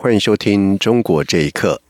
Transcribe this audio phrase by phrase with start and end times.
[0.00, 1.82] 欢迎收听《中国这一刻》。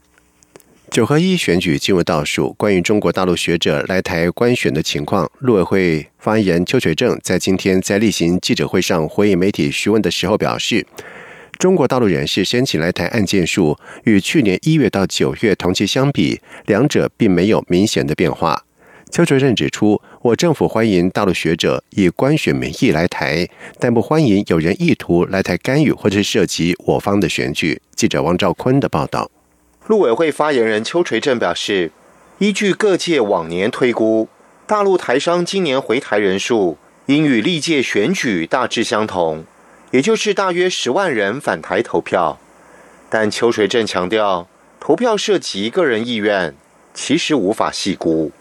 [0.91, 10.87] 九合一选举进入倒数，关于中国大陆学者来台观选的情况，陆委会发言人邱垂正在今天在例行记者会上回应媒体询问的时候表示，
[11.59, 18.65] 中国大陆人士申请来台案件数与去年一月到九月同期相比，两者并没有明显的变化。
[19.11, 27.81] 邱垂正指出，我政府欢迎大陆学者以观选名义来台，但不欢迎有人意图来台干预或者涉及我方的选举。
[27.95, 29.31] 记者王兆坤的报道。
[29.87, 31.93] 陆委会发言人邱垂正表示，
[32.39, 34.29] 依据各界往年推估，
[34.67, 39.45] 大陆台商今年回台人数应与历届选举大致相同，
[39.93, 42.41] 也就是大约十万人返台投票。
[43.09, 44.49] 但邱垂正强调，
[44.81, 46.57] 投票涉及个人意愿，
[46.93, 48.33] 其实无法细估。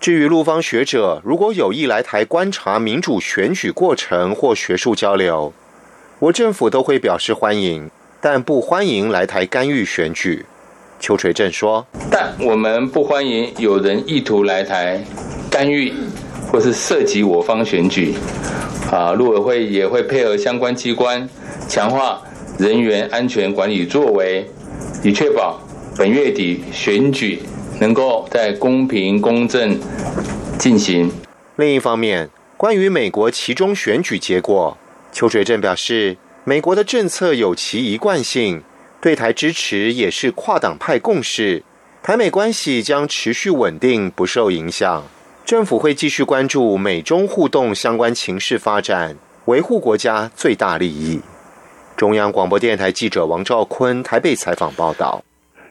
[0.00, 5.52] 至于陆方学者如果有意来台观察民主选举过程或学术交流，
[6.20, 7.90] 我政府都会表示欢迎，
[8.20, 10.46] 但不欢迎来台干预选举。
[11.00, 15.04] 邱垂正说：“但我们不欢迎有人意图来台
[15.50, 15.92] 干预
[16.50, 18.14] 或是涉及我方选举。
[18.92, 21.28] 啊，陆委会也会配合相关机关
[21.68, 22.22] 强化
[22.56, 24.48] 人员安全管理作为，
[25.02, 25.60] 以确保
[25.96, 27.42] 本月底选举。”
[27.80, 29.78] 能够在公平公正
[30.58, 31.10] 进行。
[31.56, 34.76] 另一方面，关于美国其中选举结果，
[35.12, 38.62] 邱垂正表示，美国的政策有其一贯性，
[39.00, 41.62] 对台支持也是跨党派共识，
[42.02, 45.04] 台美关系将持续稳定，不受影响。
[45.44, 49.16] 政府会继续关注美中互动相关情势发展，
[49.46, 51.20] 维护国家最大利益。
[51.96, 55.24] 中央广播电台记者王兆坤台北采访报道。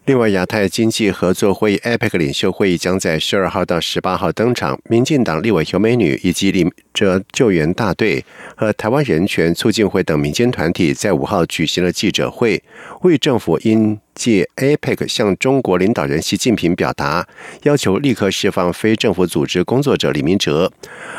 [0.07, 4.79] 另外，亚太经济合作会议 （APEC） 领袖会议将在十二号到十八号登场。
[4.89, 8.25] 民进党立委尤美女以及领着救援大队
[8.55, 12.63] 和台湾人权促进会等民间团体在五号举行了记者会，
[13.01, 13.99] 为政府因。
[14.17, 17.27] 借 APEC 向中国领导人习近平表达
[17.61, 20.73] 要求，立刻释放非政府组织工作者李明哲。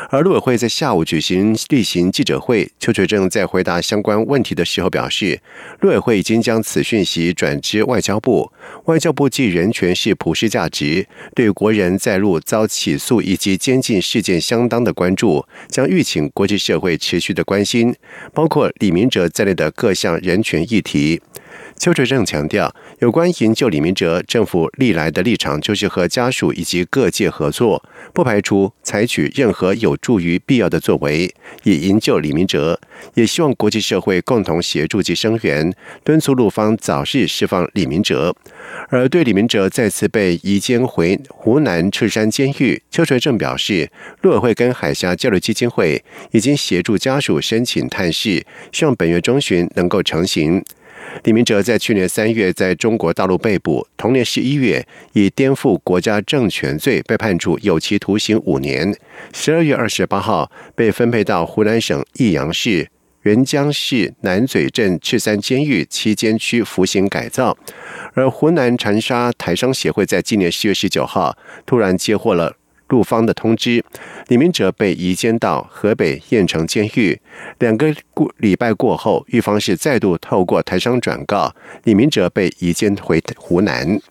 [0.09, 5.39] 而陆委会在下午举行例行记者会，邱垂正在回答相关问题的时候表示，
[5.79, 8.51] 陆委会已经将此讯息转至外交部，
[8.87, 17.95] 外交部既人权是普世价值，对国人在陆遭起诉以及监禁事件相当的关注，将预请国际社会持续的关心，
[18.33, 21.21] 包括李明哲在内的各项人权议题。
[21.77, 27.81] 邱垂正强调，有关营救李明哲，政府历来的立场就是和家属以及各界合作，
[28.13, 32.77] 不排除采取任何有助于必要的作为，以营救李明哲。
[33.13, 38.35] 也希望国际社会共同协助及声援，敦促陆方早日释放李明哲。
[38.91, 43.91] 而对李明哲再次被移监回湖南赤山监狱，邱垂正表示，
[44.21, 50.63] 陆委会跟海峡交流基金会已经协助家属申请探视，希望本月中旬能够成行。
[51.23, 58.95] 李明哲在去年三月在中国大陆被捕，同年十一月以颠覆国家政权罪被判处有期徒刑五年。
[59.33, 62.89] 十二月二十八号被分配到湖南省益阳市
[63.23, 67.57] 沅江市南嘴镇赤山监狱七监区服刑改造。
[68.13, 72.55] 而湖南长沙台商协会在今年十月十九号突然接获了。
[72.87, 73.85] 陆方的通知，
[74.29, 77.21] 李明哲被移监到河北燕城监狱。
[77.59, 81.53] 两个过礼拜过后，狱方是再度透过台商转告，
[81.83, 84.01] 李明哲被移监回湖南。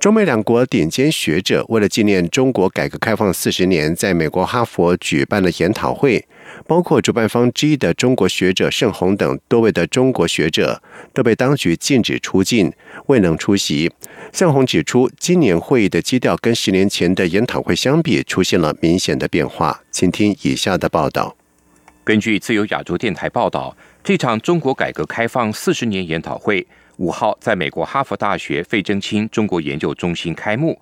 [0.00, 6.26] 中美两国顶尖学者为了纪念中国改革开放四十年，在美国哈佛举办了研讨会。
[6.66, 10.82] 包括主办方之一的中国学者盛洪等多位的中国学者
[11.12, 12.72] 都被当局禁止出境，
[13.06, 13.92] 未能出席。
[14.32, 19.82] 盛洪指出，今年会议的基调跟十年前的研讨会相比，出现了明显的变化。
[19.90, 21.36] 请听以下的报道。
[22.04, 26.66] 根据自由亚洲电台报道，这场中国改革开放四十年研讨会
[26.96, 30.80] 五号在美国哈佛大学费正清中国研究中心开幕。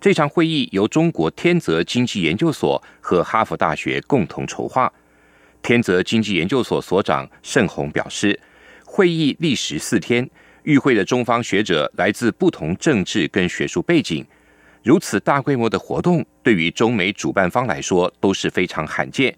[0.00, 4.92] 这场会议由中国天泽经济研究所和哈佛大学共同筹划。
[5.62, 8.38] 天泽经济研究所所长盛宏表示，
[8.84, 10.28] 会议历时四天，
[10.62, 14.24] 与会的中方学者来自不同政治跟学术背景，
[14.82, 19.36] 如此大规模的活动，对于中美主办方来说都是非常罕见。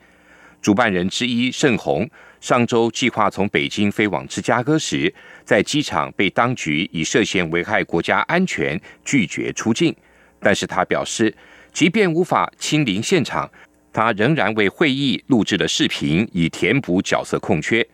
[0.63, 2.09] 主办人之一盛宏
[2.39, 5.13] 上周计划从北京飞往芝加哥时，
[5.45, 9.95] 在机场被当局以涉嫌危害国家安全拒绝出境。
[10.39, 11.35] 但是他表示，
[11.73, 13.51] 即便无法亲临现场，
[13.93, 17.87] 他仍然为会议录制了视频，以填补角色空缺。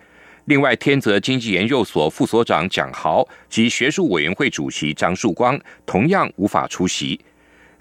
[0.47, 7.21] 另外，天泽经济研究所副所长蒋豪及学术委员会主席张树光同样无法出席。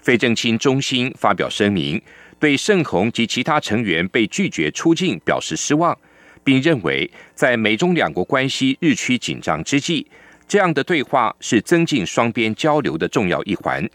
[0.00, 2.00] 费正清中心发表声明，
[2.40, 5.96] 对盛虹及其他成员被拒绝出境表示失望，
[6.42, 10.06] 并认为在美中两国关系日趋紧张之际，
[10.48, 13.88] 这样的对话是增进双边交流的重要一环。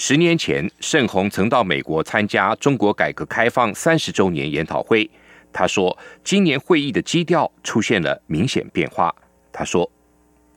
[0.00, 5.10] 十年前，盛虹曾到美国参加中国改革开放三十周年研讨会。
[5.52, 9.12] 他说：“今年会议的基调出现了明显变化。”
[9.52, 9.90] 他说：“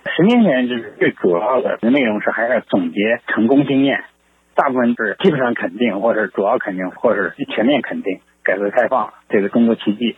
[0.06, 4.04] 十年前就是最主要的内容是还是总结成功经验，
[4.54, 10.18] 大部分是基本上肯定，或者主要肯定，或者是全面肯定改革开放这个中国奇迹。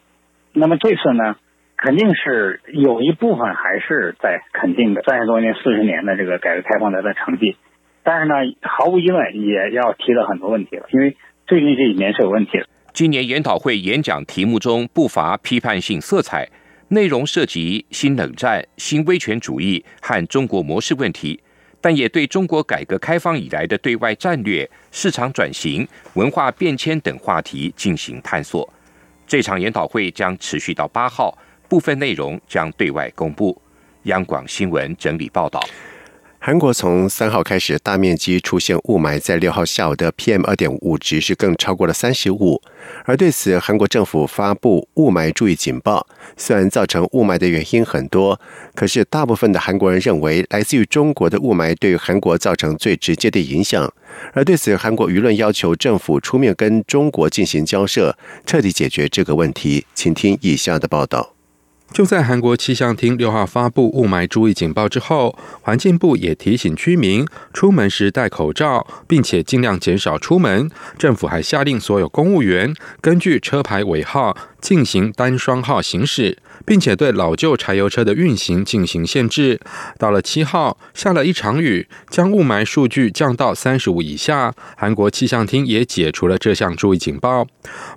[0.51, 1.37] 那么这次呢，
[1.77, 7.55] 肯定是有一部分还是在肯定的三十多年、四十年的这个改革开放的的成绩，
[8.03, 11.15] 但是呢，毫无疑问也要提到很多问题了，因为
[11.47, 16.47] 最近这几年是有问题的。”今年研讨会演讲题目中不乏批判性色彩，
[16.89, 21.41] 内容涉及新冷战、新威权主义和中国模式问题，
[21.81, 28.71] 但也对中国改革开放以来的对外战略、市场转型、文化变迁等话题进行探索。
[29.25, 31.35] 这场研讨会将持续到八号，
[31.67, 33.59] 部分内容将对外公布。
[34.03, 35.59] 央广新闻整理报道。
[36.45, 42.61] 韩国从三号开始大面积出现雾霾，在六号下午的 PM 二点五值是更超过了三十五。
[43.05, 46.05] 而对此，韩国政府发布雾霾注意警报。
[46.35, 48.37] 虽然造成雾霾的原因很多，
[48.75, 53.89] 可是大部分的韩国人认为，来自于中国的雾霾对韩国造成最直接的影响。
[54.33, 59.85] 而对此，韩国舆论要求政府出面跟中国进行交涉，彻底解决这个问题。
[59.95, 61.32] 请听以下的报道。
[61.93, 67.23] 就在韩国气象厅六号发布雾霾注意警报之后，环境部也提醒居民
[67.53, 70.67] 出门时戴口罩，并且尽量减少出门。
[70.97, 76.39] 政府还下令所有公务员根据车牌尾号进行单双号行驶。
[76.65, 79.59] 并且对老旧柴油车的运行进行限制。
[79.97, 84.53] 到了七号，下了一场雨，将雾霾数据降到三十五以下。
[84.77, 87.47] 韩国气象厅也解除了这项注意警报。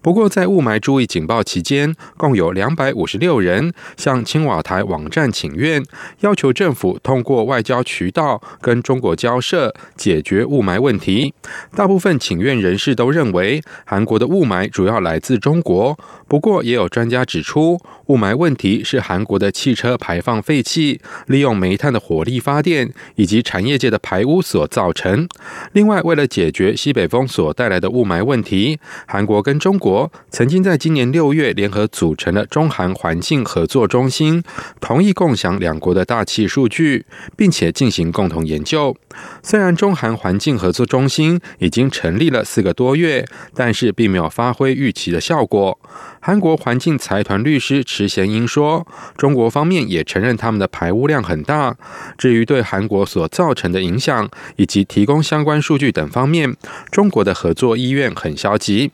[0.07, 5.83] 不过，在雾霾注意警报期间，共有两百五十六人向青瓦台网站请愿，
[6.21, 11.35] 要求政府通过外交渠道跟中国交涉，解决雾霾问题。
[11.75, 15.99] 大部分请愿人士都认为，韩国的雾霾主要来自中国。
[16.29, 25.29] 不过，也有专家指出，雾霾问题是韩国的汽车排放废气、利用煤炭的火力发电以及产业界的排污所造成。
[25.73, 29.96] 另外，为了解决西北风所带来的雾霾问题，韩国跟中国
[30.31, 34.43] 曾经在今年六月联合组成了中韩环境合作中心，
[34.81, 37.07] 同意共享两国的大气数据，
[37.37, 38.97] 并且进行共同研究。
[39.43, 45.79] 虽然中韩环境合作中心已经成立了四个多月，但是并没有发挥预期的效果。
[46.21, 51.77] 韩国环境财团律师池贤英说：“中国方面也承认他们的排污量很大。
[52.19, 56.55] 至于对韩国所造成的影响以及提供相关数据等方面，
[56.91, 58.91] 中国的合作意愿很消极。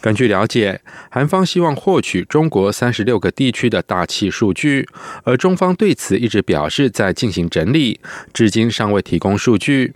[0.00, 0.80] 根据了了解，
[1.10, 4.88] 韩方希望获取中国三十六个地区的大气数据，
[5.24, 7.98] 而中方对此一直表示在进行整理，
[8.32, 9.94] 至今尚未提供数据。”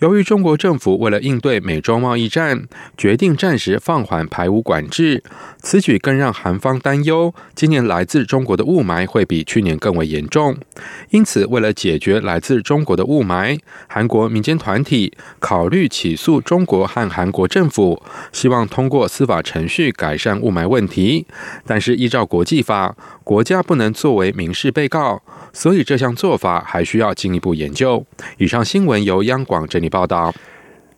[0.00, 2.66] 由于中国政府为了应对美中贸易战，
[2.96, 5.22] 决定暂时放缓排污管制，
[5.58, 10.56] 此举更让韩方担忧，今年来自中国的雾霾会比去年更为严重。
[11.10, 18.02] 因此，为了解决来自中国的雾霾，韩国民间团体考虑起诉中国和韩国政府，
[18.32, 21.26] 希望通过司法程序改善雾霾问题。
[21.66, 25.20] 但是，依照国际法，国家不能作为民事被告。
[25.52, 28.06] 所以这项做法还需要进一步研究。
[28.38, 30.32] 以上新闻由央广整理报道。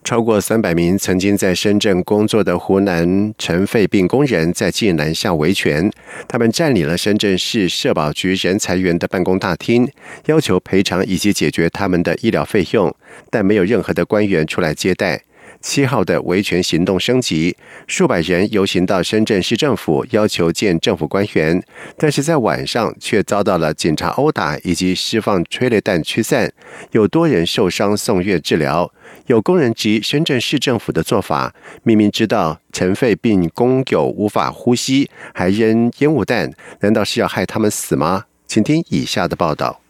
[0.04, 5.88] 超过三百名曾经在深圳工作的湖南尘肺病工人在济南下维权，
[6.26, 9.88] 他们占领了深圳市社保局人才园的办公大厅，
[10.26, 12.92] 要求赔偿以及解决他们的医疗费用，
[13.30, 15.22] 但没有任何的官员出来接待。
[15.62, 21.62] 七号的维权行动升级，数百人游行到深圳市政府，要求见政府官员，
[21.96, 26.52] 但是在晚上却遭到了警察殴打以及释放催泪弹驱散，
[26.90, 28.92] 有多人受伤送院治疗。
[29.26, 31.54] 有工人及深圳市政府的做法，
[31.84, 38.24] 明明知道尘肺病工友无法呼吸，还扔烟雾弹，难道是要害他们死吗？
[38.48, 39.81] 请听以下的报道。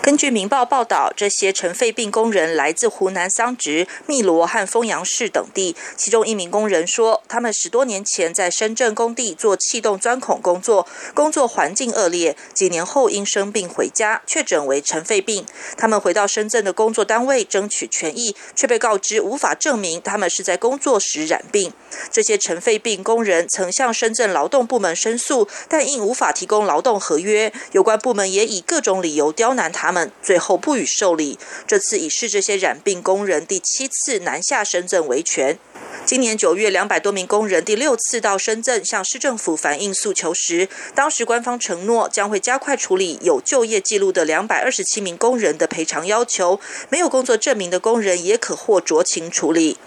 [0.00, 5.76] 根据《明报》报道，这些尘肺病工人来自湖南桑植、汨罗和丰阳市等地。
[5.96, 15.44] 其中一名工人说，他们十多年前在深圳工地做气动钻孔工作，工作环境恶劣，几年后因生病回家，确诊为尘肺病。
[15.76, 21.72] 他们回到深圳的工作单位争取权益，却被告知无法证明他们是在工作时染病。
[22.10, 31.38] 这些尘肺病工人曾向深圳劳动部门申诉，但因无法提供劳动合约，有关部门也以各种理由刁难他他们，最后不予受理。
[31.66, 35.58] 这次已是这些染病工人第七次南下深圳维权。
[36.04, 49.78] 今年九月，两百多名工人第六次到深圳向市政府反映诉求时，当时官方承诺将会加快处理有就业记录的两百二十七名工人的赔偿要求，没有工作证明的工人也可获酌情处理。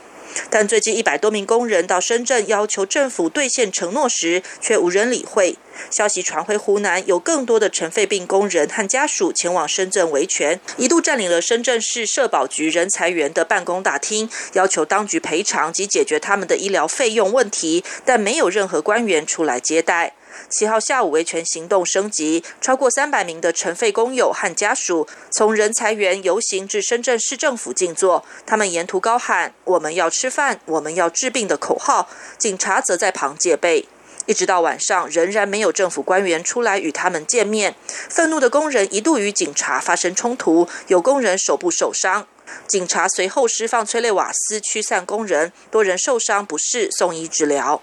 [0.49, 5.57] 但最近一百多名工人到深圳要求政府兑现承诺时，却无人理会。
[5.89, 20.13] 消息传回湖南，有更多的尘肺病工人和家属前往深圳维权，一度占领了深圳市社保局人才园的办公大厅，要求当局赔偿及解决他们的医疗费用问题，但没有任何官员出来接待。
[20.49, 28.25] 七号下午，维权行动升级，超过三百名的尘肺工友和家属从人才园游行至深圳市政府静坐。
[28.45, 33.87] 他们沿途高喊“我们要吃饭，我们要治病”的口号，警察则在旁戒备。
[34.27, 37.75] 一直到晚上，仍然没有政府官员出来与他们见面。
[38.07, 42.27] 愤怒的工人一度与警察发生冲突，有工人手部受伤，
[42.67, 47.81] 警察随后释放催泪瓦斯驱散工人，多人受伤不适，送医治疗。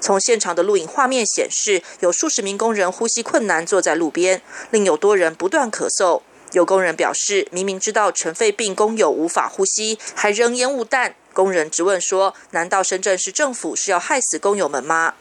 [0.00, 6.22] 从现场的录影画面显示，有数十名工人呼吸困难坐在路边，另有多人不断咳嗽。
[6.52, 11.16] 有工人表示，明明知道尘肺病工友无法呼吸，还扔烟雾弹。
[11.32, 15.14] 工人质问说：“难道深圳市政府是要害死工友们吗？”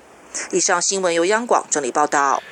[0.51, 2.43] 以上新闻由央广整理报道。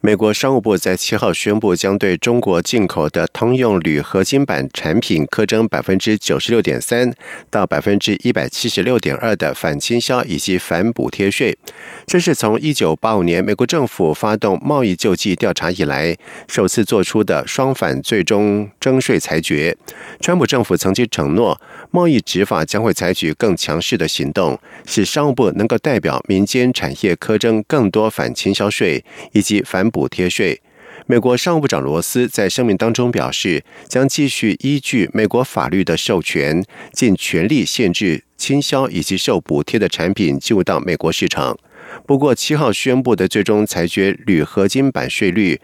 [0.00, 7.12] 美国商务部在七号宣布，将对中国进口的通用铝合金板产品苛征百分之九十六点三
[7.50, 11.58] 到百分之一百七十六点二的反倾销以及反补贴税。
[12.06, 19.76] 这是从一九八五年美国政府发动贸易救济调查以来，首次做出的双反最终征税裁决。
[20.20, 29.87] 川普政府曾经承诺，贸易执法将会采取更强势的行动，使商务部能够代表民间产业苛征更多反倾销税以及反。
[29.90, 30.60] 补贴税。
[31.06, 41.56] 美国商务部长罗斯在声明当中表示，将继续依据美国法律的授权，尽全力限制倾销以及受补贴的产品进入到美国市场。
[42.04, 45.58] 不过，七号宣布的最终裁决铝合金版税率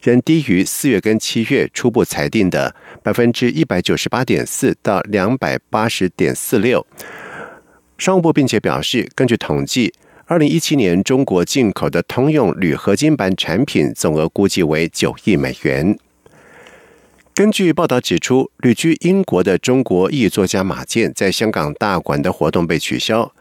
[0.00, 6.86] 仍低于四月跟七月初步裁定的百分之一百九十八点四到两百八十点四六。
[7.98, 9.92] 商务部并且表示，根据统计。
[10.28, 15.96] 二零一七年，中国进口的通用铝合金板产品总额估计为九亿美元。
[17.32, 23.32] 根据报道指出，旅居英国的中国裔作家马健在香港大馆的活动被取消。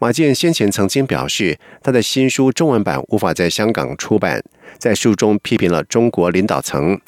[0.00, 4.42] 马健先前曾经表示，他的新书中文版无法在香港出版，
[4.78, 7.00] 在书中批评了中国领导层。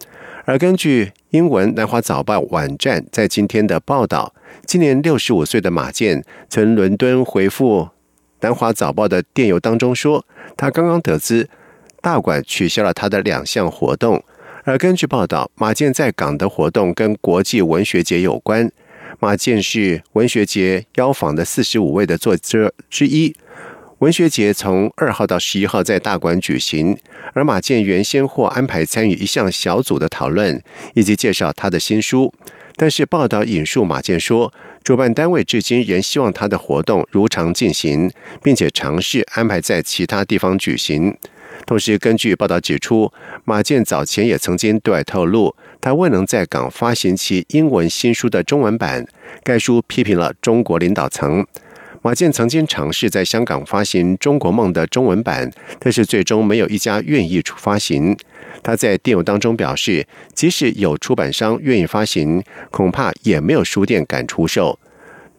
[0.45, 4.33] 而根据英文《南华早报》网站在今天的报道，
[4.64, 7.88] 今年六十五岁的马健从伦敦回复。
[8.45, 10.23] 南华早报的电邮当中说，
[10.55, 11.49] 他刚刚得知
[12.03, 14.23] 大馆取消了他的两项活动。
[14.65, 18.71] 而根据报道，马健在港的活动跟国际文学节有关。
[19.19, 23.35] 马健是文学节邀访的四十五位的作者之一。
[24.01, 26.99] 文学节从二号到十一号在大馆举行，
[27.33, 32.31] 而马健原先或安排参与一项小组的讨论，以及介绍他的新书。
[32.76, 34.52] 但是报道引述马健说。
[34.85, 38.11] 主办单位至今仍希望他的活动如常进行，
[38.43, 41.16] 并且尝试安排在其他地方举行。
[41.64, 43.11] 同时，根据报道指出，
[43.47, 49.07] 马健早前也曾经对外透露，他未能在港发行其英文新书的中文版。
[49.43, 51.47] 该书批评了中国领导层。
[52.02, 58.14] 马健曾经尝试在香港发行《中国梦》的中文版，但是最终没有一家愿意出发行。
[58.64, 60.04] 他在电邮当中表示，
[60.35, 62.42] 即使有出版商愿意发行，
[62.73, 64.80] 恐怕也没有书店敢出售。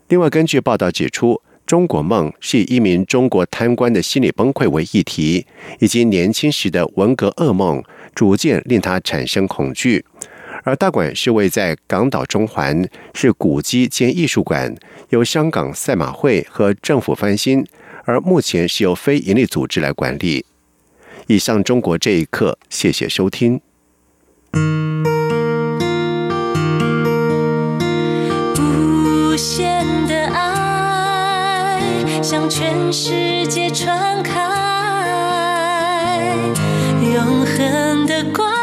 [0.08, 1.34] 另外，根据报道指出，
[1.66, 5.48] 《中国梦》是以一名中国贪官的心理崩溃为议题，
[5.80, 10.06] 以及年轻时的文革噩梦，逐渐令他产生恐惧。
[10.64, 14.76] 而大馆是位在港岛中环，是古迹兼艺术馆，
[15.10, 17.66] 由香港赛马会和政府翻新，
[18.04, 20.46] 而目前是由非营利组织来管理。
[21.28, 23.60] 以上中国这一刻，谢谢收听。
[28.60, 31.82] 无限的爱
[32.22, 34.40] 向全世界传开，
[37.02, 38.55] 永恒的光